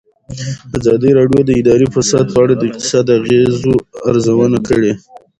ازادي 0.77 1.11
راډیو 1.19 1.41
د 1.45 1.51
اداري 1.61 1.87
فساد 1.95 2.25
په 2.33 2.39
اړه 2.43 2.53
د 2.57 2.63
اقتصادي 2.69 3.11
اغېزو 3.19 3.73
ارزونه 4.09 4.57
کړې. 4.67 4.93